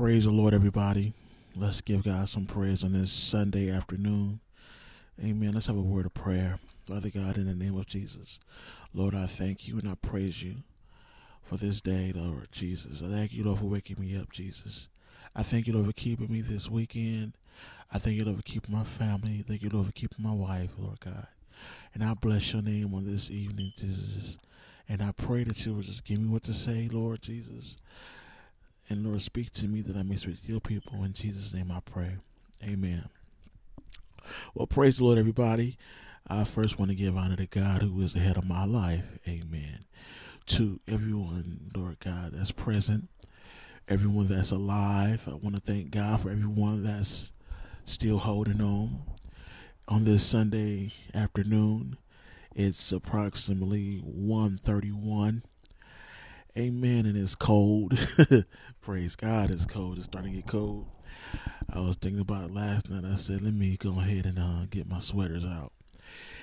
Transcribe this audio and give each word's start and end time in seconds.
Praise 0.00 0.24
the 0.24 0.30
Lord, 0.30 0.54
everybody. 0.54 1.12
Let's 1.54 1.82
give 1.82 2.04
God 2.04 2.26
some 2.30 2.46
praise 2.46 2.82
on 2.82 2.94
this 2.94 3.12
Sunday 3.12 3.70
afternoon. 3.70 4.40
Amen. 5.22 5.52
Let's 5.52 5.66
have 5.66 5.76
a 5.76 5.82
word 5.82 6.06
of 6.06 6.14
prayer. 6.14 6.58
Father 6.86 7.10
God, 7.10 7.36
in 7.36 7.44
the 7.44 7.54
name 7.54 7.76
of 7.76 7.84
Jesus, 7.86 8.40
Lord, 8.94 9.14
I 9.14 9.26
thank 9.26 9.68
you 9.68 9.78
and 9.78 9.86
I 9.86 9.96
praise 9.96 10.42
you 10.42 10.54
for 11.42 11.58
this 11.58 11.82
day, 11.82 12.14
Lord 12.14 12.48
Jesus. 12.50 13.02
I 13.04 13.10
thank 13.10 13.34
you, 13.34 13.44
Lord, 13.44 13.58
for 13.58 13.66
waking 13.66 14.00
me 14.00 14.16
up, 14.16 14.32
Jesus. 14.32 14.88
I 15.36 15.42
thank 15.42 15.66
you, 15.66 15.74
Lord, 15.74 15.84
for 15.84 15.92
keeping 15.92 16.32
me 16.32 16.40
this 16.40 16.70
weekend. 16.70 17.34
I 17.92 17.98
thank 17.98 18.16
you, 18.16 18.24
Lord, 18.24 18.38
for 18.38 18.42
keeping 18.42 18.74
my 18.74 18.84
family. 18.84 19.44
Thank 19.46 19.60
you, 19.60 19.68
Lord, 19.68 19.84
for 19.84 19.92
keeping 19.92 20.24
my 20.24 20.32
wife, 20.32 20.70
Lord 20.78 21.00
God. 21.00 21.26
And 21.92 22.02
I 22.02 22.14
bless 22.14 22.54
your 22.54 22.62
name 22.62 22.94
on 22.94 23.04
this 23.04 23.30
evening, 23.30 23.74
Jesus. 23.76 24.38
And 24.88 25.02
I 25.02 25.12
pray 25.12 25.44
that 25.44 25.66
you 25.66 25.74
will 25.74 25.82
just 25.82 26.04
give 26.04 26.20
me 26.20 26.28
what 26.30 26.44
to 26.44 26.54
say, 26.54 26.88
Lord 26.90 27.20
Jesus. 27.20 27.76
And 28.90 29.06
Lord, 29.06 29.22
speak 29.22 29.52
to 29.52 29.68
me 29.68 29.82
that 29.82 29.96
I 29.96 30.02
may 30.02 30.16
speak 30.16 30.42
to 30.44 30.50
your 30.50 30.60
people. 30.60 31.04
In 31.04 31.12
Jesus' 31.12 31.54
name 31.54 31.70
I 31.70 31.78
pray. 31.78 32.16
Amen. 32.64 33.08
Well, 34.52 34.66
praise 34.66 34.98
the 34.98 35.04
Lord, 35.04 35.16
everybody. 35.16 35.78
I 36.26 36.42
first 36.42 36.76
want 36.76 36.90
to 36.90 36.96
give 36.96 37.16
honor 37.16 37.36
to 37.36 37.46
God 37.46 37.82
who 37.82 38.00
is 38.02 38.14
the 38.14 38.18
head 38.18 38.36
of 38.36 38.48
my 38.48 38.64
life. 38.64 39.04
Amen. 39.28 39.84
To 40.46 40.80
everyone, 40.88 41.70
Lord 41.74 42.00
God, 42.00 42.32
that's 42.32 42.50
present, 42.50 43.08
everyone 43.88 44.26
that's 44.26 44.50
alive. 44.50 45.22
I 45.28 45.34
want 45.34 45.54
to 45.54 45.60
thank 45.60 45.92
God 45.92 46.20
for 46.20 46.30
everyone 46.30 46.82
that's 46.82 47.32
still 47.84 48.18
holding 48.18 48.60
on. 48.60 49.02
On 49.86 50.04
this 50.04 50.24
Sunday 50.24 50.92
afternoon, 51.14 51.96
it's 52.56 52.90
approximately 52.90 54.02
1.31 54.04 55.42
Amen. 56.56 57.06
And 57.06 57.16
it's 57.16 57.34
cold. 57.34 57.96
Praise 58.80 59.14
God, 59.16 59.50
it's 59.50 59.66
cold. 59.66 59.98
It's 59.98 60.06
starting 60.06 60.32
to 60.32 60.36
get 60.38 60.46
cold. 60.46 60.86
I 61.72 61.80
was 61.80 61.96
thinking 61.96 62.20
about 62.20 62.52
last 62.52 62.90
night. 62.90 63.04
I 63.04 63.16
said, 63.16 63.42
let 63.42 63.54
me 63.54 63.76
go 63.76 64.00
ahead 64.00 64.26
and 64.26 64.38
uh, 64.38 64.66
get 64.70 64.88
my 64.88 65.00
sweaters 65.00 65.44
out. 65.44 65.72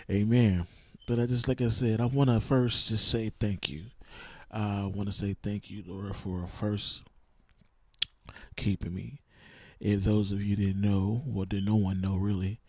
Amen. 0.09 0.65
But 1.07 1.19
I 1.19 1.25
just, 1.25 1.47
like 1.47 1.61
I 1.61 1.67
said, 1.69 1.99
I 1.99 2.05
want 2.05 2.29
to 2.29 2.39
first 2.39 2.87
just 2.87 3.09
say 3.09 3.31
thank 3.39 3.69
you. 3.69 3.83
I 4.49 4.89
want 4.93 5.09
to 5.09 5.13
say 5.13 5.35
thank 5.43 5.69
you, 5.69 5.83
Lord, 5.85 6.15
for 6.15 6.47
first 6.47 7.03
keeping 8.55 8.93
me. 8.93 9.19
If 9.79 10.03
those 10.03 10.31
of 10.31 10.41
you 10.41 10.55
didn't 10.55 10.81
know, 10.81 11.21
well, 11.25 11.45
did 11.45 11.65
no 11.65 11.75
one 11.75 12.01
know 12.01 12.15
really, 12.15 12.59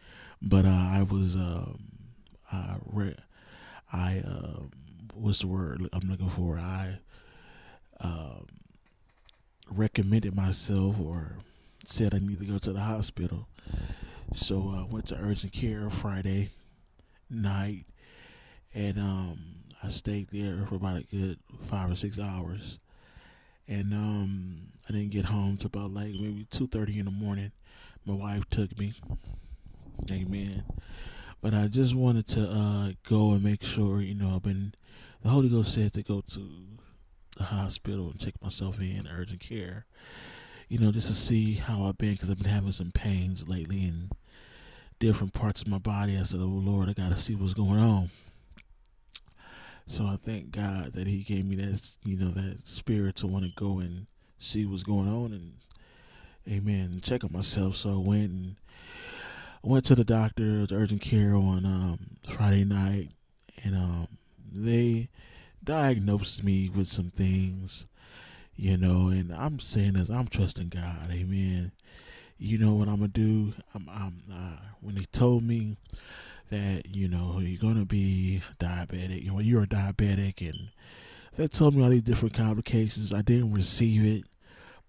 but 0.42 0.64
uh, 0.64 0.68
I 0.68 1.06
was, 1.08 1.36
um, 1.36 1.78
I 2.52 2.76
read, 2.84 3.22
I, 3.92 4.22
uh, 4.26 4.62
what's 5.14 5.40
the 5.40 5.46
word 5.46 5.88
I'm 5.92 6.08
looking 6.08 6.28
for? 6.28 6.58
I 6.58 6.98
um, 8.00 8.46
recommended 9.70 10.34
myself 10.34 10.96
or 11.00 11.38
said 11.84 12.14
I 12.14 12.18
need 12.18 12.40
to 12.40 12.46
go 12.46 12.58
to 12.58 12.72
the 12.72 12.80
hospital. 12.80 13.48
So 14.34 14.74
I 14.76 14.86
went 14.92 15.06
to 15.06 15.16
urgent 15.16 15.52
care 15.52 15.88
Friday 15.90 16.50
night, 17.30 17.86
and 18.74 18.98
um, 18.98 19.38
I 19.82 19.88
stayed 19.88 20.28
there 20.30 20.66
for 20.66 20.74
about 20.74 20.98
a 20.98 21.02
good 21.04 21.38
five 21.66 21.90
or 21.90 21.96
six 21.96 22.18
hours. 22.18 22.78
And 23.66 23.92
um, 23.92 24.60
I 24.88 24.92
didn't 24.92 25.10
get 25.10 25.26
home 25.26 25.56
till 25.56 25.68
about 25.68 25.92
like 25.92 26.08
maybe 26.08 26.46
two 26.50 26.66
thirty 26.66 26.98
in 26.98 27.04
the 27.04 27.10
morning. 27.10 27.52
My 28.06 28.14
wife 28.14 28.48
took 28.48 28.78
me. 28.78 28.94
Amen. 30.10 30.64
But 31.40 31.54
I 31.54 31.68
just 31.68 31.94
wanted 31.94 32.26
to 32.28 32.48
uh, 32.50 32.92
go 33.06 33.32
and 33.32 33.44
make 33.44 33.62
sure, 33.62 34.00
you 34.00 34.14
know, 34.14 34.34
I've 34.36 34.42
been. 34.42 34.74
The 35.22 35.30
Holy 35.30 35.48
Ghost 35.48 35.74
said 35.74 35.92
to 35.94 36.02
go 36.02 36.22
to 36.32 36.40
the 37.38 37.44
hospital 37.44 38.10
and 38.10 38.20
check 38.20 38.34
myself 38.42 38.80
in 38.80 39.08
urgent 39.10 39.40
care, 39.40 39.86
you 40.68 40.78
know, 40.78 40.92
just 40.92 41.08
to 41.08 41.14
see 41.14 41.54
how 41.54 41.84
I've 41.84 41.98
been 41.98 42.12
because 42.12 42.30
I've 42.30 42.38
been 42.38 42.52
having 42.52 42.72
some 42.72 42.90
pains 42.92 43.48
lately 43.48 43.84
in 43.84 44.10
different 44.98 45.32
parts 45.32 45.62
of 45.62 45.68
my 45.68 45.78
body. 45.78 46.18
I 46.18 46.24
said, 46.24 46.40
"Oh 46.40 46.44
Lord, 46.44 46.88
I 46.88 46.92
got 46.92 47.10
to 47.10 47.18
see 47.18 47.34
what's 47.34 47.54
going 47.54 47.78
on." 47.78 48.10
So 49.86 50.04
I 50.04 50.16
thank 50.22 50.50
God 50.50 50.92
that 50.92 51.06
He 51.06 51.20
gave 51.22 51.48
me 51.48 51.56
that, 51.56 51.80
you 52.04 52.16
know, 52.18 52.30
that 52.30 52.58
spirit 52.64 53.16
to 53.16 53.26
want 53.26 53.44
to 53.46 53.50
go 53.56 53.78
and 53.78 54.06
see 54.38 54.66
what's 54.66 54.82
going 54.82 55.08
on 55.08 55.32
and, 55.32 55.54
Amen, 56.46 57.00
check 57.02 57.24
on 57.24 57.32
myself. 57.32 57.76
So 57.76 57.90
I 57.90 58.08
went 58.08 58.30
and 58.30 58.56
I 59.64 59.68
went 59.68 59.84
to 59.86 59.94
the 59.94 60.04
doctor, 60.04 60.66
the 60.66 60.76
urgent 60.76 61.02
care 61.02 61.34
on 61.34 61.66
um, 61.66 61.98
Friday 62.28 62.64
night, 62.64 63.10
and 63.64 63.74
um, 63.74 64.08
they 64.50 65.08
diagnosed 65.68 66.42
me 66.42 66.70
with 66.70 66.88
some 66.88 67.10
things, 67.10 67.84
you 68.56 68.74
know, 68.78 69.08
and 69.08 69.30
I'm 69.34 69.60
saying 69.60 69.92
this, 69.92 70.08
I'm 70.08 70.26
trusting 70.26 70.70
God, 70.70 71.10
amen. 71.10 71.72
You 72.38 72.56
know 72.56 72.72
what 72.72 72.88
I'm 72.88 72.96
gonna 72.96 73.08
do? 73.08 73.52
I'm, 73.74 73.86
I'm 73.86 74.22
uh, 74.32 74.56
when 74.80 74.96
he 74.96 75.04
told 75.12 75.42
me 75.42 75.76
that 76.50 76.86
you 76.86 77.06
know 77.06 77.38
you're 77.42 77.60
gonna 77.60 77.84
be 77.84 78.42
diabetic, 78.58 79.22
you 79.22 79.30
know, 79.30 79.40
you're 79.40 79.64
a 79.64 79.66
diabetic, 79.66 80.40
and 80.40 80.70
they 81.36 81.46
told 81.48 81.74
me 81.74 81.82
all 81.82 81.90
these 81.90 82.00
different 82.00 82.32
complications. 82.32 83.12
I 83.12 83.20
didn't 83.20 83.52
receive 83.52 84.06
it, 84.06 84.24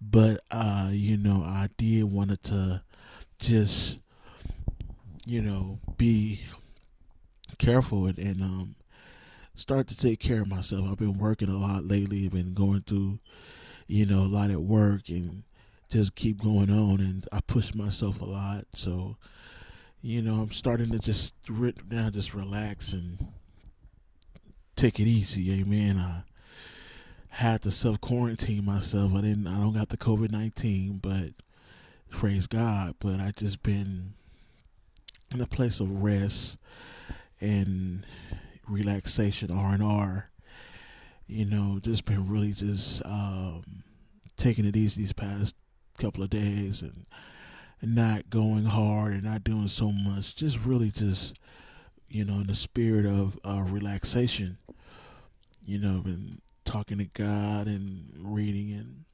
but 0.00 0.40
uh, 0.50 0.88
you 0.92 1.18
know, 1.18 1.42
I 1.44 1.68
did 1.76 2.04
wanted 2.10 2.42
to 2.44 2.80
just 3.38 3.98
you 5.26 5.42
know 5.42 5.78
be 5.98 6.40
careful 7.58 8.06
and, 8.06 8.18
and 8.18 8.42
um 8.42 8.74
start 9.60 9.86
to 9.88 9.96
take 9.96 10.20
care 10.20 10.40
of 10.40 10.48
myself. 10.48 10.86
I've 10.90 10.98
been 10.98 11.18
working 11.18 11.50
a 11.50 11.58
lot 11.58 11.86
lately. 11.86 12.24
I've 12.24 12.32
been 12.32 12.54
going 12.54 12.82
through, 12.82 13.18
you 13.86 14.06
know, 14.06 14.22
a 14.22 14.32
lot 14.32 14.50
at 14.50 14.62
work 14.62 15.08
and 15.10 15.42
just 15.90 16.14
keep 16.14 16.42
going 16.42 16.70
on. 16.70 17.00
And 17.00 17.28
I 17.30 17.40
push 17.40 17.74
myself 17.74 18.22
a 18.22 18.24
lot. 18.24 18.64
So, 18.74 19.16
you 20.00 20.22
know, 20.22 20.36
I'm 20.36 20.52
starting 20.52 20.90
to 20.90 20.98
just 20.98 21.34
now 21.90 22.08
just 22.08 22.32
relax 22.32 22.94
and 22.94 23.28
take 24.76 24.98
it 24.98 25.06
easy. 25.06 25.52
Amen. 25.60 25.98
I 25.98 26.22
had 27.28 27.62
to 27.62 27.70
self 27.70 28.00
quarantine 28.00 28.64
myself. 28.64 29.12
I 29.14 29.20
didn't. 29.20 29.46
I 29.46 29.58
don't 29.58 29.74
got 29.74 29.90
the 29.90 29.98
COVID 29.98 30.30
nineteen, 30.30 30.98
but 31.02 31.32
praise 32.10 32.46
God. 32.46 32.94
But 32.98 33.20
I 33.20 33.32
just 33.36 33.62
been 33.62 34.14
in 35.30 35.40
a 35.40 35.46
place 35.46 35.80
of 35.80 36.02
rest 36.02 36.56
and 37.40 38.04
relaxation 38.70 39.50
R 39.50 39.74
and 39.74 39.82
R. 39.82 40.30
You 41.26 41.44
know, 41.44 41.78
just 41.80 42.04
been 42.04 42.28
really 42.28 42.52
just 42.52 43.04
um, 43.04 43.84
taking 44.36 44.64
it 44.64 44.76
easy 44.76 45.02
these 45.02 45.12
past 45.12 45.54
couple 45.98 46.24
of 46.24 46.30
days 46.30 46.82
and 46.82 47.06
not 47.82 48.30
going 48.30 48.64
hard 48.64 49.12
and 49.12 49.22
not 49.22 49.44
doing 49.44 49.68
so 49.68 49.92
much. 49.92 50.34
Just 50.34 50.58
really 50.64 50.90
just 50.90 51.38
you 52.08 52.24
know 52.24 52.40
in 52.40 52.46
the 52.46 52.54
spirit 52.54 53.06
of 53.06 53.38
uh, 53.44 53.62
relaxation. 53.66 54.58
You 55.64 55.78
know, 55.78 56.00
been 56.00 56.40
talking 56.64 56.98
to 56.98 57.04
God 57.04 57.66
and 57.66 58.12
reading 58.16 58.72
and 58.72 59.04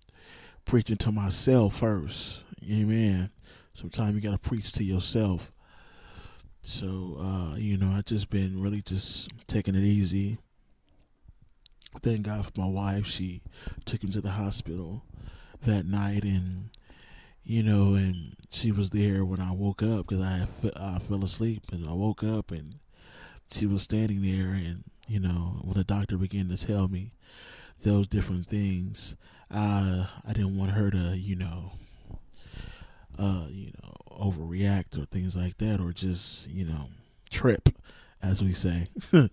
preaching 0.65 0.97
to 0.99 1.13
myself 1.13 1.77
first. 1.77 2.45
Amen. 2.65 3.31
Sometimes 3.75 4.15
you 4.15 4.21
got 4.23 4.31
to 4.31 4.39
preach 4.39 4.73
to 4.73 4.85
yourself 4.85 5.53
so, 6.67 7.17
uh, 7.21 7.57
you 7.57 7.77
know, 7.77 7.91
I 7.97 8.03
just 8.03 8.29
been 8.29 8.61
really 8.61 8.83
just 8.83 9.31
taking 9.47 9.77
it 9.77 9.85
easy. 9.85 10.39
Thank 12.03 12.23
God 12.23 12.45
for 12.45 12.61
my 12.61 12.67
wife. 12.67 13.07
She 13.07 13.41
took 13.85 14.03
him 14.03 14.11
to 14.13 14.21
the 14.21 14.31
hospital 14.31 15.05
that 15.63 15.87
night, 15.87 16.25
and 16.25 16.71
you 17.45 17.63
know, 17.63 17.95
and 17.95 18.35
she 18.51 18.73
was 18.73 18.91
there 18.91 19.25
when 19.25 19.41
I 19.41 19.53
woke 19.53 19.83
up 19.83 20.09
because 20.09 20.21
I 20.21 20.47
I 20.75 20.99
fell 20.99 21.25
asleep, 21.25 21.63
and 21.71 21.89
I 21.89 21.93
woke 21.93 22.25
up 22.25 22.51
and 22.51 22.75
she 23.49 23.65
was 23.67 23.83
standing 23.83 24.23
there, 24.23 24.53
and 24.53 24.83
you 25.07 25.21
know, 25.21 25.61
when 25.63 25.75
the 25.75 25.85
doctor 25.85 26.19
began 26.19 26.49
to 26.49 26.57
tell 26.57 26.89
me 26.89 27.13
those 27.83 28.09
different 28.09 28.49
things, 28.49 29.15
uh, 29.53 30.07
I 30.27 30.33
didn't 30.33 30.59
want 30.59 30.73
her 30.73 30.91
to, 30.91 31.17
you 31.17 31.37
know, 31.37 31.73
uh, 33.19 33.47
you 33.51 33.71
know, 33.83 33.95
overreact 34.17 35.01
or 35.01 35.07
things 35.07 35.37
like 35.37 35.59
that, 35.59 35.81
or 35.81 35.93
just 35.93 36.49
you 36.51 36.65
know 36.65 36.89
trip, 37.31 37.69
as 38.23 38.43
we 38.43 38.53
say. 38.53 38.89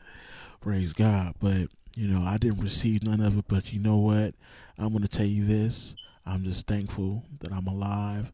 Praise 0.62 0.94
God. 0.94 1.35
But 1.39 1.69
you 1.95 2.07
know, 2.07 2.25
I 2.25 2.38
didn't 2.38 2.62
receive 2.62 3.03
none 3.03 3.21
of 3.21 3.38
it. 3.38 3.45
But 3.47 3.74
you 3.74 3.80
know 3.80 3.97
what? 3.97 4.33
I'm 4.77 4.89
going 4.89 5.03
to 5.03 5.07
tell 5.07 5.25
you 5.25 5.45
this. 5.45 5.95
I'm 6.25 6.44
just 6.44 6.68
thankful 6.68 7.24
that 7.41 7.51
I'm 7.51 7.68
alive. 7.68 8.31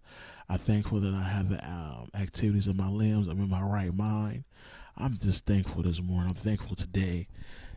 I'm 0.48 0.58
thankful 0.58 1.00
that 1.02 1.14
I 1.14 1.24
have 1.24 1.50
the 1.50 1.64
um, 1.68 2.10
activities 2.16 2.68
of 2.68 2.76
my 2.76 2.88
limbs. 2.88 3.28
I'm 3.28 3.40
in 3.40 3.50
my 3.50 3.62
right 3.62 3.94
mind. 3.94 4.44
I'm 4.98 5.18
just 5.18 5.46
thankful 5.46 5.84
this 5.84 6.02
morning. 6.02 6.30
I'm 6.30 6.36
thankful 6.36 6.76
today. 6.76 7.28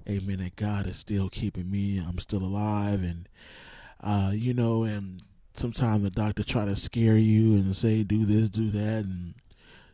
Amen. 0.08 0.38
That 0.38 0.56
God 0.56 0.86
is 0.86 0.96
still 0.96 1.28
keeping 1.28 1.70
me. 1.70 1.98
I'm 1.98 2.18
still 2.18 2.42
alive. 2.42 3.02
And, 3.02 3.28
uh, 4.00 4.32
you 4.34 4.54
know, 4.54 4.84
and 4.84 5.22
sometimes 5.54 6.02
the 6.02 6.10
doctor 6.10 6.42
try 6.42 6.64
to 6.64 6.76
scare 6.76 7.16
you 7.16 7.54
and 7.54 7.74
say 7.74 8.02
do 8.02 8.24
this, 8.24 8.48
do 8.48 8.70
that, 8.70 9.04
and 9.04 9.34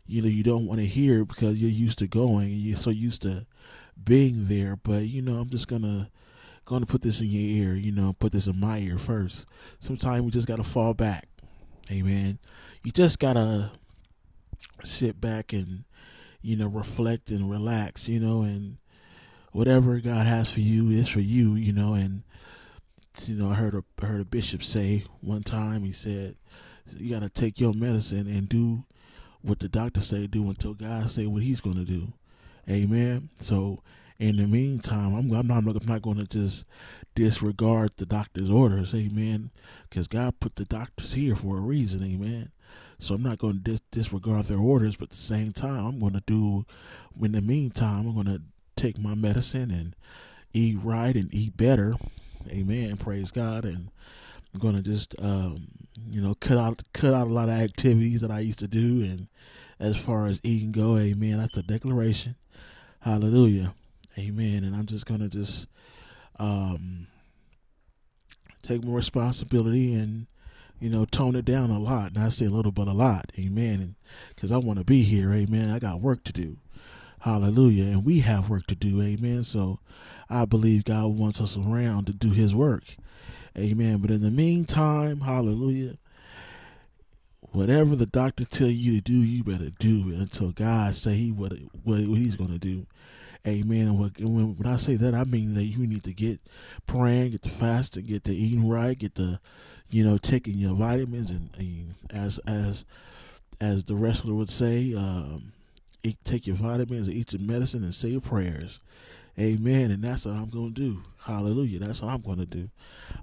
you 0.07 0.21
know 0.21 0.27
you 0.27 0.43
don't 0.43 0.65
want 0.65 0.79
to 0.79 0.87
hear 0.87 1.25
because 1.25 1.55
you're 1.55 1.69
used 1.69 1.99
to 1.99 2.07
going 2.07 2.47
and 2.47 2.61
you're 2.61 2.77
so 2.77 2.89
used 2.89 3.21
to 3.23 3.45
being 4.01 4.45
there. 4.47 4.75
But 4.75 5.03
you 5.03 5.21
know, 5.21 5.39
I'm 5.39 5.49
just 5.49 5.67
gonna 5.67 6.09
gonna 6.65 6.85
put 6.85 7.01
this 7.01 7.21
in 7.21 7.29
your 7.29 7.65
ear. 7.67 7.75
You 7.75 7.91
know, 7.91 8.13
put 8.13 8.31
this 8.31 8.47
in 8.47 8.59
my 8.59 8.79
ear 8.79 8.97
first. 8.97 9.47
Sometimes 9.79 10.23
we 10.23 10.31
just 10.31 10.47
gotta 10.47 10.63
fall 10.63 10.93
back. 10.93 11.27
Amen. 11.91 12.39
You 12.83 12.91
just 12.91 13.19
gotta 13.19 13.71
sit 14.83 15.19
back 15.19 15.53
and 15.53 15.83
you 16.41 16.55
know 16.55 16.67
reflect 16.67 17.31
and 17.31 17.49
relax, 17.49 18.07
you 18.07 18.19
know, 18.19 18.41
and 18.41 18.77
whatever 19.51 19.99
God 19.99 20.27
has 20.27 20.51
for 20.51 20.59
you 20.59 20.89
is 20.89 21.09
for 21.09 21.19
you, 21.19 21.55
you 21.55 21.73
know. 21.73 21.93
And 21.93 22.23
you 23.27 23.35
know, 23.35 23.49
I 23.49 23.55
heard 23.55 23.75
a 23.75 24.05
heard 24.05 24.21
a 24.21 24.25
bishop 24.25 24.63
say 24.63 25.05
one 25.21 25.43
time. 25.43 25.83
He 25.83 25.91
said, 25.91 26.35
"You 26.97 27.11
got 27.11 27.21
to 27.21 27.29
take 27.29 27.59
your 27.59 27.73
medicine 27.73 28.27
and 28.27 28.47
do 28.47 28.83
what 29.41 29.59
the 29.59 29.69
doctor 29.69 30.01
say 30.01 30.27
do 30.27 30.47
until 30.49 30.73
God 30.73 31.09
say 31.11 31.25
what 31.25 31.43
He's 31.43 31.61
going 31.61 31.77
to 31.77 31.85
do." 31.85 32.13
Amen. 32.69 33.29
So, 33.39 33.81
in 34.19 34.37
the 34.37 34.47
meantime, 34.47 35.15
I'm 35.15 35.31
I'm 35.33 35.47
not, 35.47 35.75
I'm 35.75 35.85
not 35.87 36.01
going 36.01 36.17
to 36.17 36.27
just 36.27 36.65
disregard 37.15 37.91
the 37.97 38.05
doctor's 38.05 38.49
orders. 38.49 38.93
Amen. 38.93 39.51
Because 39.89 40.07
God 40.07 40.39
put 40.39 40.55
the 40.55 40.65
doctors 40.65 41.13
here 41.13 41.35
for 41.35 41.57
a 41.57 41.61
reason. 41.61 42.03
Amen. 42.03 42.51
So 42.99 43.15
I'm 43.15 43.23
not 43.23 43.39
going 43.39 43.53
to 43.53 43.59
dis- 43.59 43.81
disregard 43.91 44.45
their 44.45 44.59
orders, 44.59 44.97
but 44.97 45.05
at 45.05 45.09
the 45.11 45.15
same 45.15 45.53
time, 45.53 45.85
I'm 45.85 45.99
going 45.99 46.13
to 46.13 46.23
do. 46.25 46.65
In 47.21 47.31
the 47.31 47.41
meantime, 47.41 48.07
I'm 48.07 48.13
going 48.13 48.27
to 48.27 48.41
take 48.75 48.97
my 48.97 49.15
medicine 49.15 49.71
and 49.71 49.95
eat 50.53 50.77
right 50.83 51.15
and 51.15 51.33
eat 51.33 51.57
better. 51.57 51.95
Amen. 52.49 52.97
Praise 52.97 53.31
God. 53.31 53.65
And 53.65 53.89
I'm 54.53 54.59
gonna 54.59 54.81
just 54.81 55.15
um, 55.19 55.67
you 56.11 56.21
know 56.21 56.35
cut 56.35 56.57
out 56.57 56.81
cut 56.93 57.13
out 57.13 57.27
a 57.27 57.33
lot 57.33 57.49
of 57.49 57.55
activities 57.55 58.21
that 58.21 58.31
I 58.31 58.39
used 58.39 58.59
to 58.59 58.67
do 58.67 59.03
and 59.03 59.27
as 59.79 59.95
far 59.95 60.27
as 60.27 60.41
eating 60.43 60.71
go, 60.71 60.97
amen. 60.97 61.37
That's 61.37 61.55
the 61.55 61.63
declaration. 61.63 62.35
Hallelujah. 63.01 63.73
Amen. 64.17 64.63
And 64.65 64.75
I'm 64.75 64.85
just 64.85 65.05
gonna 65.05 65.29
just 65.29 65.67
um 66.37 67.07
take 68.61 68.83
more 68.83 68.97
responsibility 68.97 69.93
and 69.93 70.27
you 70.79 70.89
know 70.89 71.05
tone 71.05 71.35
it 71.35 71.45
down 71.45 71.69
a 71.69 71.79
lot. 71.79 72.13
And 72.13 72.23
I 72.23 72.29
say 72.29 72.45
a 72.45 72.49
little 72.49 72.71
but 72.71 72.87
a 72.87 72.93
lot. 72.93 73.31
Amen. 73.37 73.95
Because 74.35 74.51
I 74.51 74.57
want 74.57 74.79
to 74.79 74.85
be 74.85 75.03
here, 75.03 75.31
amen. 75.33 75.69
I 75.69 75.79
got 75.79 76.01
work 76.01 76.23
to 76.25 76.33
do. 76.33 76.57
Hallelujah. 77.21 77.83
And 77.85 78.05
we 78.05 78.19
have 78.19 78.49
work 78.49 78.65
to 78.67 78.75
do. 78.75 79.01
Amen. 79.01 79.43
So 79.43 79.79
I 80.29 80.45
believe 80.45 80.85
God 80.85 81.07
wants 81.07 81.41
us 81.41 81.57
around 81.57 82.05
to 82.05 82.13
do 82.13 82.31
his 82.31 82.55
work. 82.55 82.83
Amen. 83.57 83.97
But 83.97 84.11
in 84.11 84.21
the 84.21 84.31
meantime, 84.31 85.21
hallelujah. 85.21 85.97
Whatever 87.41 87.95
the 87.95 88.05
doctor 88.05 88.45
tell 88.45 88.67
you 88.67 88.95
to 88.95 89.01
do, 89.01 89.13
you 89.13 89.43
better 89.43 89.71
do 89.79 90.09
it 90.09 90.19
until 90.19 90.51
God 90.51 90.95
say 90.95 91.15
he 91.15 91.31
what 91.31 91.53
what, 91.83 92.01
what 92.07 92.17
he's 92.17 92.35
going 92.35 92.51
to 92.51 92.59
do. 92.59 92.85
Amen. 93.47 93.87
And 93.87 93.99
when, 93.99 94.57
when 94.57 94.67
I 94.67 94.77
say 94.77 94.95
that, 94.97 95.15
I 95.15 95.23
mean 95.23 95.53
that 95.55 95.63
you 95.63 95.87
need 95.87 96.03
to 96.03 96.13
get 96.13 96.41
praying, 96.85 97.31
get 97.31 97.41
the 97.41 97.49
fasting, 97.49 98.05
get 98.05 98.25
the 98.25 98.35
eating 98.35 98.67
right, 98.67 98.97
get 98.97 99.15
the, 99.15 99.39
you 99.89 100.03
know, 100.03 100.17
taking 100.17 100.55
your 100.55 100.75
vitamins, 100.75 101.29
and, 101.31 101.49
and 101.57 101.95
as 102.11 102.37
as 102.39 102.85
as 103.61 103.85
the 103.85 103.95
wrestler 103.95 104.33
would 104.33 104.49
say, 104.49 104.93
um, 104.93 105.53
eat, 106.03 106.17
take 106.23 106.47
your 106.47 106.55
vitamins, 106.55 107.07
and 107.07 107.15
eat 107.15 107.33
your 107.33 107.41
medicine, 107.41 107.83
and 107.83 107.93
say 107.93 108.09
your 108.09 108.21
prayers. 108.21 108.79
Amen. 109.39 109.91
And 109.91 110.03
that's 110.03 110.25
what 110.25 110.35
I'm 110.35 110.49
going 110.49 110.73
to 110.73 110.81
do. 110.81 111.01
Hallelujah. 111.19 111.79
That's 111.79 112.01
what 112.01 112.13
I'm 112.13 112.21
going 112.21 112.39
to 112.39 112.45
do. 112.45 112.69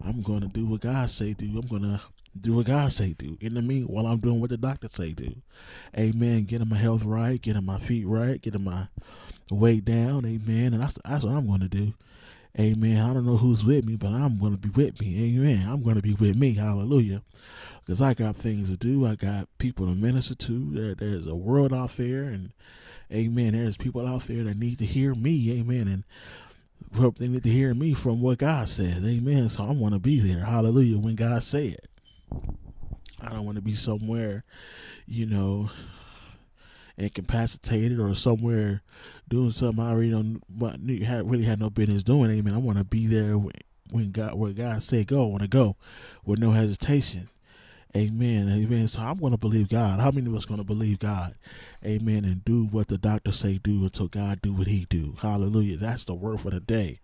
I'm 0.02 0.23
going 0.23 0.40
to 0.40 0.49
do 0.49 0.64
what 0.64 0.81
God 0.81 1.11
say 1.11 1.34
do. 1.34 1.46
I'm 1.46 1.67
going 1.67 1.82
to 1.82 2.00
do 2.40 2.55
what 2.55 2.67
God 2.67 2.93
say 2.93 3.12
do. 3.12 3.37
In 3.40 3.55
the 3.55 3.62
meanwhile, 3.62 4.06
I'm 4.06 4.19
doing 4.19 4.40
what 4.40 4.50
the 4.50 4.56
doctor 4.56 4.88
say 4.90 5.12
do. 5.12 5.34
Amen. 5.99 6.44
Getting 6.44 6.69
my 6.69 6.76
health 6.76 7.05
right, 7.05 7.40
getting 7.40 7.64
my 7.64 7.78
feet 7.78 8.06
right, 8.06 8.40
getting 8.40 8.64
my 8.64 8.88
weight 9.50 9.84
down. 9.84 10.25
Amen. 10.25 10.73
And 10.73 10.82
that's, 10.82 10.99
that's 11.05 11.25
what 11.25 11.34
I'm 11.34 11.46
going 11.46 11.61
to 11.61 11.69
do. 11.69 11.93
Amen. 12.58 12.96
I 12.96 13.12
don't 13.12 13.26
know 13.26 13.37
who's 13.37 13.64
with 13.64 13.84
me, 13.84 13.96
but 13.96 14.08
I'm 14.08 14.38
going 14.38 14.52
to 14.52 14.58
be 14.58 14.70
with 14.70 14.99
me. 15.00 15.37
Amen. 15.37 15.69
I'm 15.69 15.82
going 15.82 15.96
to 15.96 16.02
be 16.02 16.14
with 16.14 16.37
me. 16.37 16.55
Hallelujah. 16.55 17.23
Because 17.87 18.03
I 18.03 18.15
got 18.15 18.35
things 18.35 18.69
to 18.69 18.77
do. 18.77 19.06
I 19.06 19.15
got 19.15 19.49
people 19.59 19.87
to 19.87 19.94
minister 19.94 20.35
to. 20.35 20.71
There, 20.73 20.94
there's 20.97 21.29
a 21.29 21.37
world 21.37 21.73
out 21.73 21.97
there, 21.97 22.25
and 22.25 22.50
Amen. 23.12 23.53
There's 23.53 23.77
people 23.77 24.06
out 24.06 24.27
there 24.27 24.43
that 24.44 24.59
need 24.59 24.79
to 24.81 24.85
hear 24.85 25.15
me. 25.15 25.61
Amen. 25.61 25.87
And 25.87 26.05
hope 26.99 27.19
they 27.19 27.29
need 27.29 27.44
to 27.44 27.49
hear 27.49 27.73
me 27.73 27.94
from 27.94 28.21
what 28.21 28.38
God 28.38 28.69
says. 28.69 29.05
Amen. 29.05 29.49
So 29.49 29.62
I 29.62 29.71
want 29.71 29.94
to 29.94 30.00
be 30.00 30.19
there. 30.19 30.44
Hallelujah. 30.44 30.99
When 30.99 31.15
God 31.15 31.43
say 31.43 31.69
it. 31.69 31.88
I 33.21 33.31
don't 33.31 33.44
want 33.44 33.56
to 33.56 33.62
be 33.62 33.75
somewhere, 33.75 34.44
you 35.06 35.27
know, 35.27 35.71
incapacitated 36.97 37.99
or 37.99 38.15
somewhere 38.15 38.83
doing 39.29 39.50
something 39.50 39.83
I 39.83 39.91
already 39.91 40.11
don't 40.11 40.43
really 40.59 41.44
had 41.44 41.61
no 41.61 41.71
business 41.71 42.03
doing. 42.03 42.31
Amen. 42.31 42.55
I 42.55 42.59
want 42.59 42.79
to 42.79 42.85
be 42.85 43.06
there 43.06 43.38
when 43.91 44.11
God, 44.11 44.35
where 44.35 44.53
God 44.53 44.83
say 44.83 45.05
go. 45.05 45.23
I 45.23 45.27
want 45.27 45.43
to 45.43 45.49
go 45.49 45.77
with 46.25 46.41
no 46.41 46.50
hesitation. 46.50 47.29
Amen. 47.97 48.51
Amen. 48.51 48.89
So 48.89 49.01
I'm 49.01 49.19
going 49.19 49.33
to 49.33 49.39
believe 49.39 49.71
God. 49.71 50.01
How 50.01 50.11
many 50.11 50.27
of 50.27 50.35
us 50.35 50.45
going 50.45 50.61
to 50.61 50.67
believe 50.67 50.99
God? 50.99 51.35
Amen. 51.83 52.27
And 52.27 52.45
do 52.45 52.65
what 52.67 52.89
the 52.89 52.99
doctor 52.99 53.33
say 53.33 53.57
do 53.57 53.85
until 53.85 54.09
God 54.09 54.43
do 54.43 54.53
what 54.53 54.67
he 54.67 54.87
do. 54.91 55.17
Hallelujah. 55.23 55.79
That's 55.79 56.05
the 56.05 56.13
word 56.13 56.43
for 56.43 56.51
the 56.51 56.61
day. 56.61 57.01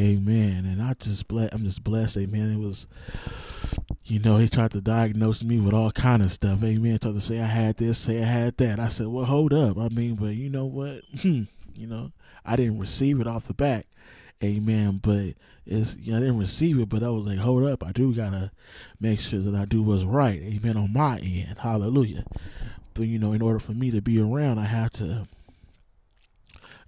Amen. 0.00 0.64
And 0.64 0.80
I 0.80 0.94
just 0.94 1.28
bless, 1.28 1.52
I'm 1.52 1.64
just 1.64 1.84
blessed. 1.84 2.16
Amen. 2.16 2.54
It 2.54 2.58
was, 2.58 2.86
you 4.06 4.18
know, 4.18 4.38
he 4.38 4.48
tried 4.48 4.70
to 4.70 4.80
diagnose 4.80 5.44
me 5.44 5.60
with 5.60 5.74
all 5.74 5.90
kind 5.90 6.22
of 6.22 6.32
stuff. 6.32 6.64
Amen. 6.64 6.98
Tried 6.98 7.14
to 7.14 7.20
say 7.20 7.40
I 7.40 7.46
had 7.46 7.76
this, 7.76 7.98
say 7.98 8.22
I 8.22 8.24
had 8.24 8.56
that. 8.56 8.80
I 8.80 8.88
said, 8.88 9.08
well, 9.08 9.26
hold 9.26 9.52
up. 9.52 9.76
I 9.76 9.90
mean, 9.90 10.14
but 10.14 10.34
you 10.34 10.48
know 10.48 10.64
what? 10.64 11.02
Hmm. 11.20 11.42
you 11.74 11.86
know, 11.86 12.12
I 12.46 12.56
didn't 12.56 12.78
receive 12.78 13.20
it 13.20 13.26
off 13.26 13.46
the 13.46 13.52
back. 13.54 13.86
Amen. 14.42 15.00
But 15.02 15.34
it's 15.66 15.96
you 15.96 16.12
know, 16.12 16.18
I 16.18 16.20
didn't 16.20 16.38
receive 16.38 16.78
it, 16.78 16.88
but 16.88 17.02
I 17.02 17.10
was 17.10 17.24
like, 17.24 17.38
hold 17.38 17.64
up, 17.64 17.84
I 17.84 17.92
do 17.92 18.14
gotta 18.14 18.50
make 19.00 19.20
sure 19.20 19.40
that 19.40 19.54
I 19.54 19.64
do 19.64 19.82
what's 19.82 20.04
right. 20.04 20.40
Amen. 20.40 20.76
On 20.76 20.92
my 20.92 21.18
end. 21.18 21.58
Hallelujah. 21.58 22.24
But 22.94 23.04
you 23.04 23.18
know, 23.18 23.32
in 23.32 23.42
order 23.42 23.58
for 23.58 23.72
me 23.72 23.90
to 23.90 24.00
be 24.00 24.20
around, 24.20 24.58
I 24.58 24.66
have 24.66 24.92
to 24.92 25.26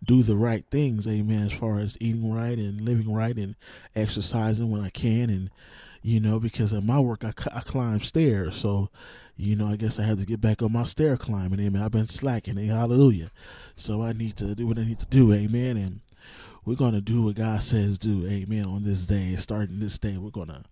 do 0.05 0.23
the 0.23 0.37
right 0.37 0.65
things, 0.71 1.07
amen, 1.07 1.47
as 1.47 1.53
far 1.53 1.79
as 1.79 1.97
eating 2.01 2.33
right 2.33 2.59
and 2.59 2.81
living 2.81 3.13
right 3.13 3.37
and 3.37 3.57
exercising 3.95 4.71
when 4.71 4.83
I 4.83 4.91
can. 4.91 5.31
And, 5.31 5.51
you 6.03 6.21
know, 6.21 6.39
because 6.39 6.73
of 6.73 6.85
my 6.85 7.01
work, 7.01 7.25
I, 7.25 7.33
I 7.53 7.61
climb 7.61 8.01
stairs. 8.01 8.57
So, 8.57 8.89
you 9.37 9.57
know, 9.57 9.67
I 9.67 9.77
guess 9.77 9.99
I 9.99 10.05
have 10.05 10.19
to 10.19 10.27
get 10.27 10.41
back 10.41 10.63
on 10.63 10.73
my 10.73 10.85
stair 10.85 11.17
climbing, 11.17 11.61
amen. 11.61 11.83
I've 11.83 11.91
been 11.91 12.09
slacking, 12.09 12.57
hallelujah. 12.57 13.31
So 13.75 14.03
I 14.03 14.13
need 14.13 14.37
to 14.37 14.55
do 14.55 14.67
what 14.67 14.79
I 14.79 14.85
need 14.85 15.01
to 15.01 15.07
do, 15.07 15.33
amen. 15.33 15.77
And 15.77 16.01
we're 16.67 16.75
gonna 16.75 17.01
do 17.01 17.23
what 17.23 17.37
God 17.37 17.63
says 17.63 17.97
do, 17.97 18.27
amen, 18.27 18.65
on 18.65 18.83
this 18.83 19.07
day. 19.07 19.37
Starting 19.37 19.79
this 19.79 19.99
day, 19.99 20.17
we're 20.19 20.31
gonna 20.31 20.65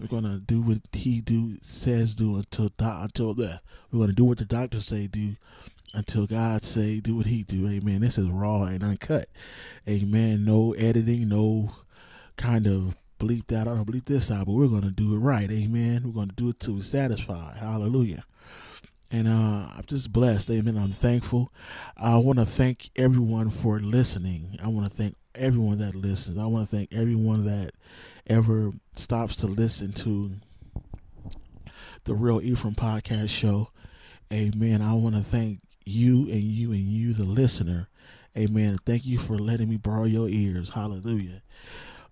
we're 0.00 0.06
gonna 0.06 0.38
do 0.38 0.62
what 0.62 0.78
he 0.92 1.20
do 1.20 1.58
says 1.60 2.14
do 2.14 2.36
until 2.36 2.70
until 2.80 3.34
the 3.34 3.60
we're 3.92 4.00
gonna 4.00 4.14
do 4.14 4.24
what 4.24 4.38
the 4.38 4.46
doctors 4.46 4.86
say 4.86 5.06
do 5.06 5.36
until 5.92 6.26
God 6.26 6.64
say 6.64 7.00
do 7.00 7.14
what 7.14 7.26
he 7.26 7.42
do. 7.42 7.68
Amen. 7.68 8.00
This 8.00 8.16
is 8.16 8.30
raw 8.30 8.62
and 8.62 8.82
uncut. 8.82 9.28
Amen. 9.86 10.44
No 10.46 10.72
editing, 10.72 11.28
no 11.28 11.70
kind 12.38 12.66
of 12.66 12.96
bleep 13.20 13.46
that 13.48 13.68
out 13.68 13.86
bleep 13.86 14.06
this 14.06 14.30
out, 14.30 14.46
but 14.46 14.52
we're 14.54 14.68
gonna 14.68 14.90
do 14.90 15.14
it 15.14 15.18
right. 15.18 15.50
Amen. 15.50 16.02
We're 16.04 16.18
gonna 16.18 16.32
do 16.34 16.48
it 16.48 16.66
we're 16.66 16.80
satisfied. 16.80 17.58
Hallelujah. 17.58 18.24
And 19.10 19.28
uh, 19.28 19.68
I'm 19.76 19.84
just 19.86 20.12
blessed. 20.12 20.50
Amen. 20.50 20.76
I'm 20.76 20.92
thankful. 20.92 21.52
I 21.96 22.16
want 22.16 22.40
to 22.40 22.44
thank 22.44 22.90
everyone 22.96 23.50
for 23.50 23.78
listening. 23.78 24.58
I 24.60 24.66
want 24.66 24.90
to 24.90 24.96
thank 24.96 25.14
everyone 25.36 25.78
that 25.78 25.94
listens. 25.94 26.38
I 26.38 26.46
want 26.46 26.68
to 26.68 26.76
thank 26.76 26.92
everyone 26.92 27.44
that 27.46 27.72
ever 28.26 28.72
stops 28.94 29.36
to 29.36 29.46
listen 29.46 29.92
to 29.92 30.32
the 32.04 32.14
Real 32.14 32.40
Ephriam 32.40 32.74
podcast 32.74 33.30
show. 33.30 33.70
Amen. 34.32 34.82
I 34.82 34.94
want 34.94 35.16
to 35.16 35.22
thank 35.22 35.60
you 35.84 36.22
and 36.22 36.42
you 36.42 36.72
and 36.72 36.80
you, 36.80 37.12
the 37.12 37.26
listener. 37.26 37.88
Amen. 38.36 38.76
Thank 38.84 39.06
you 39.06 39.18
for 39.18 39.38
letting 39.38 39.68
me 39.68 39.76
borrow 39.76 40.04
your 40.04 40.28
ears. 40.28 40.70
Hallelujah. 40.70 41.42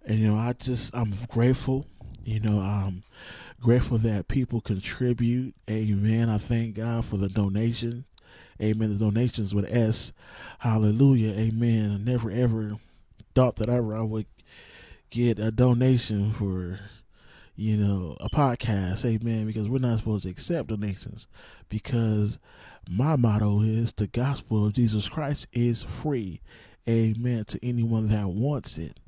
And 0.06 0.18
you 0.18 0.28
know, 0.28 0.36
I 0.36 0.52
just 0.54 0.94
I'm 0.94 1.14
grateful. 1.28 1.86
You 2.24 2.40
know, 2.40 2.60
I'm 2.60 3.02
grateful 3.60 3.98
that 3.98 4.28
people 4.28 4.60
contribute. 4.60 5.54
Amen. 5.68 6.30
I 6.30 6.38
thank 6.38 6.76
God 6.76 7.04
for 7.04 7.16
the 7.16 7.28
donation. 7.28 8.04
Amen. 8.62 8.96
The 8.96 9.04
donations 9.04 9.54
with 9.54 9.70
S. 9.70 10.12
Hallelujah. 10.60 11.32
Amen. 11.32 11.90
I 11.92 11.98
never 11.98 12.30
ever 12.30 12.78
thought 13.34 13.56
that 13.56 13.68
ever 13.68 13.94
I 13.94 14.02
would 14.02 14.26
get 15.10 15.38
a 15.38 15.50
donation 15.50 16.32
for, 16.32 16.78
you 17.56 17.76
know, 17.76 18.16
a 18.20 18.28
podcast. 18.28 19.04
Amen. 19.04 19.46
Because 19.46 19.68
we're 19.68 19.78
not 19.78 19.98
supposed 19.98 20.24
to 20.24 20.30
accept 20.30 20.68
donations. 20.68 21.26
Because 21.68 22.38
my 22.88 23.16
motto 23.16 23.62
is 23.62 23.92
the 23.92 24.06
gospel 24.06 24.66
of 24.66 24.74
Jesus 24.74 25.08
Christ 25.08 25.46
is 25.52 25.82
free. 25.82 26.40
Amen. 26.88 27.44
To 27.46 27.66
anyone 27.66 28.08
that 28.08 28.28
wants 28.28 28.78
it. 28.78 28.98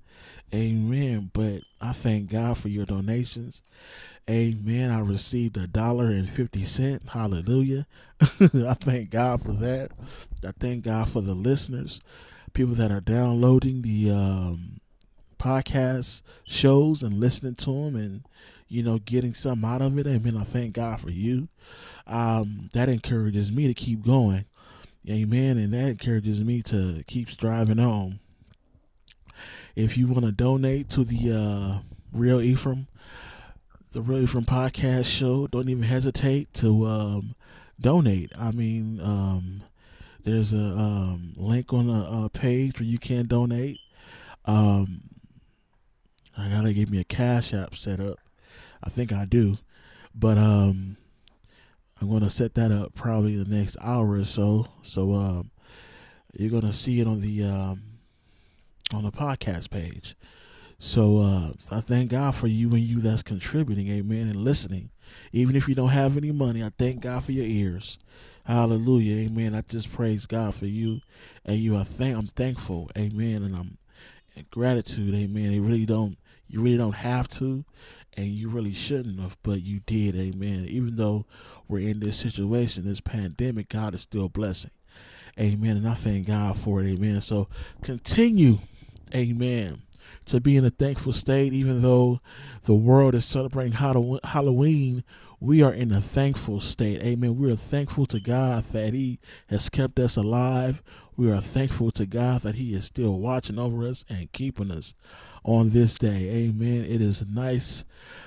Amen. 0.54 1.30
But 1.32 1.62
I 1.80 1.92
thank 1.92 2.30
God 2.30 2.56
for 2.56 2.68
your 2.68 2.86
donations. 2.86 3.62
Amen. 4.30 4.90
I 4.90 5.00
received 5.00 5.56
a 5.56 5.66
dollar 5.66 6.06
and 6.06 6.28
fifty 6.28 6.64
cent. 6.64 7.10
Hallelujah. 7.10 7.86
I 8.20 8.74
thank 8.74 9.10
God 9.10 9.42
for 9.42 9.52
that. 9.52 9.90
I 10.44 10.52
thank 10.58 10.84
God 10.84 11.08
for 11.08 11.20
the 11.20 11.34
listeners 11.34 12.00
people 12.52 12.74
that 12.74 12.90
are 12.90 13.00
downloading 13.00 13.82
the 13.82 14.10
um, 14.10 14.80
podcast 15.38 16.22
shows 16.44 17.02
and 17.02 17.20
listening 17.20 17.54
to 17.56 17.70
them 17.70 17.96
and 17.96 18.22
you 18.68 18.82
know, 18.82 18.98
getting 18.98 19.34
something 19.34 19.68
out 19.68 19.82
of 19.82 19.98
it. 19.98 20.06
Amen. 20.06 20.36
I 20.36 20.44
thank 20.44 20.74
God 20.74 21.00
for 21.00 21.10
you. 21.10 21.48
Um, 22.06 22.70
that 22.72 22.88
encourages 22.88 23.52
me 23.52 23.66
to 23.66 23.74
keep 23.74 24.04
going. 24.04 24.44
Amen. 25.08 25.56
And 25.58 25.72
that 25.72 25.88
encourages 25.88 26.42
me 26.42 26.62
to 26.62 27.04
keep 27.06 27.30
striving 27.30 27.78
on. 27.78 28.18
If 29.76 29.96
you 29.96 30.08
want 30.08 30.24
to 30.24 30.32
donate 30.32 30.88
to 30.90 31.04
the 31.04 31.32
uh, 31.32 31.78
Real 32.12 32.38
Ephriam, 32.38 32.86
the 33.92 34.02
Real 34.02 34.26
Ephriam 34.26 34.46
podcast 34.46 35.06
show, 35.06 35.46
don't 35.46 35.68
even 35.68 35.84
hesitate 35.84 36.52
to 36.54 36.86
um, 36.86 37.34
donate. 37.80 38.32
I 38.36 38.50
mean, 38.50 39.00
um, 39.00 39.62
there's 40.26 40.52
a 40.52 40.56
um, 40.56 41.34
link 41.36 41.72
on 41.72 41.88
a, 41.88 42.24
a, 42.24 42.28
page 42.28 42.80
where 42.80 42.88
you 42.88 42.98
can 42.98 43.26
donate. 43.26 43.78
Um, 44.44 45.02
I 46.36 46.50
gotta 46.50 46.72
give 46.72 46.90
me 46.90 47.00
a 47.00 47.04
cash 47.04 47.54
app 47.54 47.76
set 47.76 48.00
up. 48.00 48.18
I 48.82 48.90
think 48.90 49.12
I 49.12 49.24
do, 49.24 49.58
but 50.16 50.36
um, 50.36 50.96
I'm 52.00 52.10
gonna 52.10 52.28
set 52.28 52.54
that 52.54 52.72
up 52.72 52.96
probably 52.96 53.36
the 53.36 53.48
next 53.48 53.76
hour 53.80 54.10
or 54.10 54.24
so. 54.24 54.66
So 54.82 55.12
um, 55.12 55.52
you're 56.32 56.50
gonna 56.50 56.72
see 56.72 57.00
it 57.00 57.06
on 57.06 57.20
the 57.20 57.44
um, 57.44 57.82
on 58.92 59.04
the 59.04 59.12
podcast 59.12 59.70
page. 59.70 60.16
So 60.80 61.18
uh, 61.18 61.52
I 61.70 61.80
thank 61.80 62.10
God 62.10 62.34
for 62.34 62.48
you 62.48 62.70
and 62.70 62.80
you 62.80 63.00
that's 63.00 63.22
contributing, 63.22 63.88
amen, 63.88 64.26
and 64.26 64.42
listening. 64.42 64.90
Even 65.32 65.54
if 65.54 65.68
you 65.68 65.76
don't 65.76 65.90
have 65.90 66.16
any 66.16 66.32
money, 66.32 66.64
I 66.64 66.72
thank 66.76 67.00
God 67.00 67.22
for 67.22 67.30
your 67.30 67.46
ears. 67.46 67.96
Hallelujah, 68.46 69.26
amen. 69.26 69.56
I 69.56 69.62
just 69.62 69.92
praise 69.92 70.24
God 70.24 70.54
for 70.54 70.66
you 70.66 71.00
and 71.44 71.58
you. 71.58 71.76
I 71.76 71.82
thank 71.82 72.16
I'm 72.16 72.26
thankful, 72.26 72.90
amen, 72.96 73.42
and 73.42 73.56
I'm 73.56 73.78
in 74.36 74.46
gratitude, 74.50 75.14
amen. 75.14 75.50
You 75.50 75.62
really 75.62 75.86
don't 75.86 76.16
you 76.46 76.62
really 76.62 76.76
don't 76.76 76.92
have 76.94 77.28
to, 77.30 77.64
and 78.16 78.26
you 78.28 78.48
really 78.48 78.72
shouldn't 78.72 79.18
have, 79.20 79.36
but 79.42 79.62
you 79.62 79.80
did, 79.80 80.14
amen. 80.14 80.66
Even 80.68 80.94
though 80.94 81.26
we're 81.66 81.88
in 81.88 81.98
this 81.98 82.18
situation, 82.18 82.84
this 82.84 83.00
pandemic, 83.00 83.68
God 83.68 83.94
is 83.94 84.02
still 84.02 84.28
blessing. 84.28 84.70
Amen. 85.38 85.76
And 85.76 85.88
I 85.88 85.94
thank 85.94 86.28
God 86.28 86.56
for 86.56 86.82
it. 86.82 86.88
Amen. 86.92 87.20
So 87.20 87.48
continue, 87.82 88.60
amen, 89.14 89.82
to 90.26 90.40
be 90.40 90.56
in 90.56 90.64
a 90.64 90.70
thankful 90.70 91.12
state, 91.12 91.52
even 91.52 91.82
though 91.82 92.20
the 92.64 92.74
world 92.74 93.14
is 93.14 93.24
celebrating 93.24 93.72
Halloween. 93.72 95.04
We 95.38 95.62
are 95.62 95.72
in 95.72 95.92
a 95.92 96.00
thankful 96.00 96.60
state. 96.60 97.02
Amen. 97.02 97.36
We 97.36 97.52
are 97.52 97.56
thankful 97.56 98.06
to 98.06 98.20
God 98.20 98.64
that 98.72 98.94
He 98.94 99.18
has 99.48 99.68
kept 99.68 99.98
us 99.98 100.16
alive. 100.16 100.82
We 101.16 101.30
are 101.30 101.40
thankful 101.40 101.90
to 101.92 102.06
God 102.06 102.42
that 102.42 102.56
He 102.56 102.74
is 102.74 102.86
still 102.86 103.18
watching 103.18 103.58
over 103.58 103.86
us 103.86 104.04
and 104.08 104.32
keeping 104.32 104.70
us 104.70 104.94
on 105.44 105.70
this 105.70 105.98
day. 105.98 106.28
Amen. 106.30 106.84
It 106.84 107.00
is 107.00 107.20
a 107.20 107.26
nice, 107.26 107.84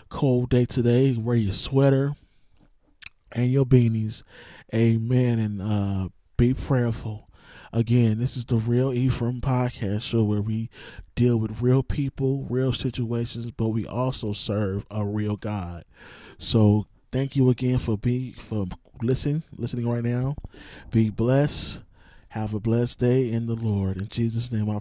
cold 0.10 0.50
day 0.50 0.66
today. 0.66 1.14
Wear 1.14 1.36
your 1.36 1.54
sweater 1.54 2.16
and 3.32 3.52
your 3.52 3.66
beanies. 3.66 4.24
Amen. 4.74 5.40
And 5.40 5.62
uh, 5.62 6.10
be 6.38 6.54
prayerful. 6.54 7.29
Again, 7.72 8.20
this 8.20 8.36
is 8.36 8.46
the 8.46 8.58
Real 8.58 8.92
Ephriam 8.92 9.42
podcast 9.42 10.02
show 10.02 10.24
where 10.24 10.42
we 10.42 10.70
deal 11.16 11.38
with 11.38 11.62
real 11.62 11.84
people, 11.84 12.46
real 12.50 12.74
situations, 12.74 13.52
but 13.52 13.70
we 13.70 13.86
also 13.86 14.34
serve 14.34 14.86
a 14.90 15.06
real 15.06 15.36
God. 15.36 15.86
So 16.38 16.86
thank 17.12 17.36
you 17.36 17.50
again 17.50 17.78
for 17.78 17.98
being 17.98 18.34
for 18.34 18.66
listening, 19.02 19.44
listening 19.56 19.88
right 19.88 20.04
now. 20.04 20.36
Be 20.92 21.10
blessed. 21.10 21.82
Have 22.30 22.54
a 22.54 22.60
blessed 22.60 23.00
day 23.00 23.32
in 23.32 23.48
the 23.48 23.56
Lord. 23.56 23.98
In 23.98 24.08
Jesus' 24.08 24.52
name 24.52 24.70
I 24.70 24.76